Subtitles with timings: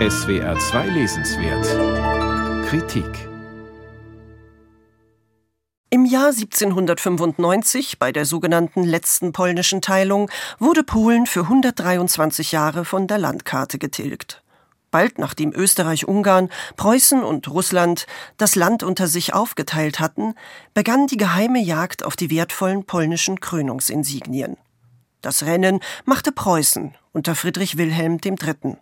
[0.00, 3.28] SWR 2 Lesenswert Kritik
[5.88, 13.06] Im Jahr 1795, bei der sogenannten letzten polnischen Teilung, wurde Polen für 123 Jahre von
[13.06, 14.42] der Landkarte getilgt.
[14.90, 20.34] Bald nachdem Österreich-Ungarn, Preußen und Russland das Land unter sich aufgeteilt hatten,
[20.74, 24.56] begann die geheime Jagd auf die wertvollen polnischen Krönungsinsignien.
[25.22, 28.76] Das Rennen machte Preußen unter Friedrich Wilhelm III.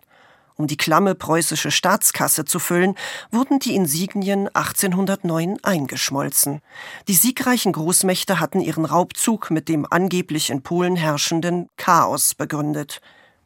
[0.55, 2.95] Um die klamme preußische Staatskasse zu füllen,
[3.31, 6.61] wurden die Insignien 1809 eingeschmolzen.
[7.07, 13.01] Die siegreichen Großmächte hatten ihren Raubzug mit dem angeblich in Polen herrschenden Chaos begründet.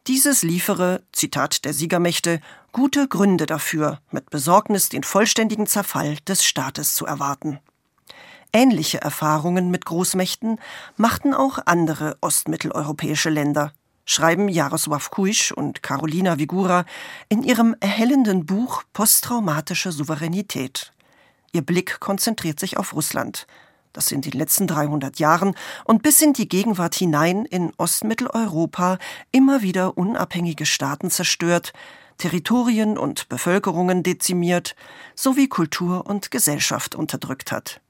[0.07, 6.95] Dieses liefere, Zitat der Siegermächte, gute Gründe dafür, mit Besorgnis den vollständigen Zerfall des Staates
[6.95, 7.59] zu erwarten.
[8.53, 10.59] Ähnliche Erfahrungen mit Großmächten
[10.95, 13.73] machten auch andere ostmitteleuropäische Länder
[14.07, 16.85] schreiben Jarosław Kuisch und Carolina Vigura
[17.29, 20.91] in ihrem erhellenden Buch Posttraumatische Souveränität.
[21.51, 23.45] Ihr Blick konzentriert sich auf Russland,
[23.93, 28.97] das in den letzten 300 Jahren und bis in die Gegenwart hinein in Ostmitteleuropa
[29.31, 31.73] immer wieder unabhängige Staaten zerstört,
[32.17, 34.75] Territorien und Bevölkerungen dezimiert
[35.15, 37.81] sowie Kultur und Gesellschaft unterdrückt hat.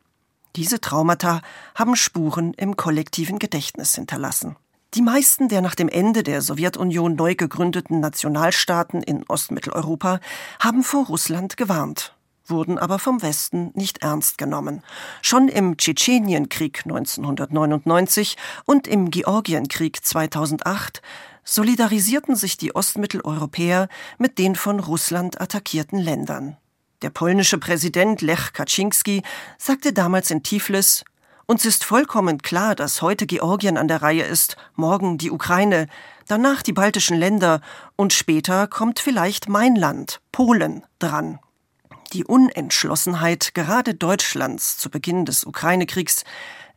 [0.55, 1.41] Diese Traumata
[1.75, 4.55] haben Spuren im kollektiven Gedächtnis hinterlassen.
[4.97, 10.19] Die meisten der nach dem Ende der Sowjetunion neu gegründeten Nationalstaaten in Ostmitteleuropa
[10.59, 12.15] haben vor Russland gewarnt,
[12.47, 14.81] wurden aber vom Westen nicht ernst genommen.
[15.21, 21.03] Schon im Tschetschenienkrieg 1999 und im Georgienkrieg 2008
[21.43, 26.57] solidarisierten sich die Ostmitteleuropäer mit den von Russland attackierten Ländern.
[27.03, 29.21] Der polnische Präsident Lech Kaczynski
[29.59, 31.03] sagte damals in Tiflis,
[31.47, 35.87] uns ist vollkommen klar, dass heute Georgien an der Reihe ist, morgen die Ukraine,
[36.27, 37.61] danach die baltischen Länder
[37.95, 41.39] und später kommt vielleicht mein Land, Polen, dran.
[42.13, 46.25] Die Unentschlossenheit gerade Deutschlands zu Beginn des Ukraine-Kriegs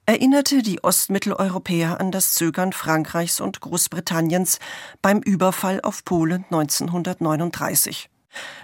[0.07, 4.59] erinnerte die Ostmitteleuropäer an das Zögern Frankreichs und Großbritanniens
[5.03, 8.09] beim Überfall auf Polen 1939.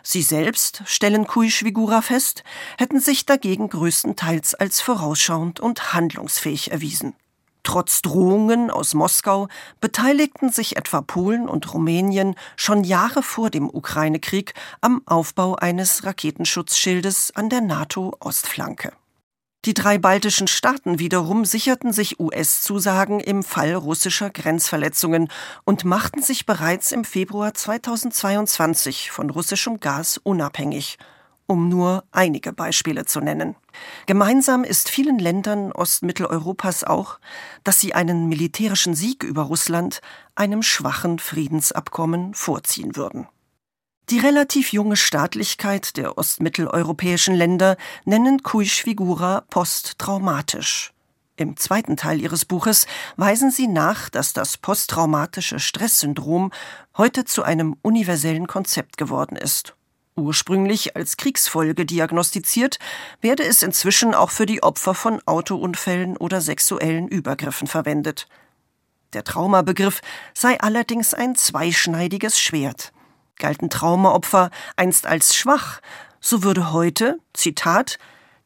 [0.02, 2.44] Sie selbst, stellen Kuischwigura fest,
[2.78, 7.14] hätten sich dagegen größtenteils als vorausschauend und handlungsfähig erwiesen.
[7.66, 9.48] Trotz Drohungen aus Moskau
[9.80, 17.32] beteiligten sich etwa Polen und Rumänien schon Jahre vor dem Ukraine-Krieg am Aufbau eines Raketenschutzschildes
[17.34, 18.92] an der NATO-Ostflanke.
[19.66, 25.26] Die drei baltischen Staaten wiederum sicherten sich US-Zusagen im Fall russischer Grenzverletzungen
[25.64, 30.98] und machten sich bereits im Februar 2022 von russischem Gas unabhängig,
[31.46, 33.56] um nur einige Beispiele zu nennen.
[34.06, 37.18] Gemeinsam ist vielen Ländern Ostmitteleuropas auch,
[37.64, 40.00] dass sie einen militärischen Sieg über Russland
[40.36, 43.26] einem schwachen Friedensabkommen vorziehen würden.
[44.08, 50.92] Die relativ junge Staatlichkeit der ostmitteleuropäischen Länder nennen Kuisch-Figura posttraumatisch.
[51.34, 56.52] Im zweiten Teil ihres Buches weisen sie nach, dass das posttraumatische Stresssyndrom
[56.96, 59.74] heute zu einem universellen Konzept geworden ist.
[60.14, 62.78] Ursprünglich als Kriegsfolge diagnostiziert,
[63.20, 68.28] werde es inzwischen auch für die Opfer von Autounfällen oder sexuellen Übergriffen verwendet.
[69.14, 70.00] Der Traumabegriff
[70.32, 72.92] sei allerdings ein zweischneidiges Schwert
[73.38, 75.80] galten Traumaopfer einst als schwach,
[76.20, 77.98] so würde heute, Zitat,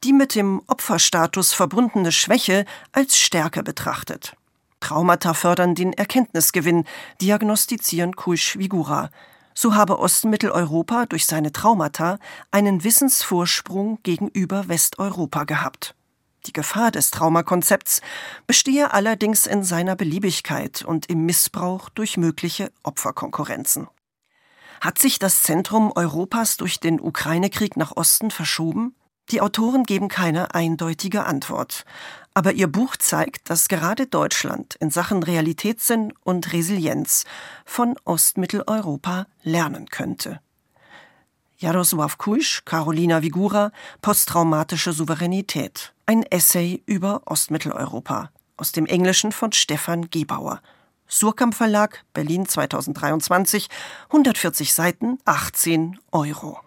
[0.05, 4.35] die mit dem Opferstatus verbundene Schwäche als Stärke betrachtet.
[4.81, 6.85] Traumata fördern den Erkenntnisgewinn,
[7.21, 9.11] diagnostizieren Kuisch-Vigura.
[9.55, 12.19] So habe Ostmitteleuropa durch seine Traumata
[12.51, 15.95] einen Wissensvorsprung gegenüber Westeuropa gehabt.
[16.47, 18.01] Die Gefahr des Traumakonzepts
[18.47, 23.89] bestehe allerdings in seiner Beliebigkeit und im Missbrauch durch mögliche Opferkonkurrenzen.
[24.81, 28.95] Hat sich das Zentrum Europas durch den Ukraine-Krieg nach Osten verschoben?
[29.29, 31.85] Die Autoren geben keine eindeutige Antwort.
[32.33, 37.27] Aber ihr Buch zeigt, dass gerade Deutschland in Sachen Realitätssinn und Resilienz
[37.67, 40.41] von Ostmitteleuropa lernen könnte.
[41.59, 45.93] Jarosław Kuisch, Carolina Vigura, Posttraumatische Souveränität.
[46.07, 48.31] Ein Essay über Ostmitteleuropa.
[48.57, 50.63] Aus dem Englischen von Stefan Gebauer.
[51.11, 53.69] Surkamp Verlag, Berlin 2023,
[54.11, 56.61] 140 Seiten, 18 Euro.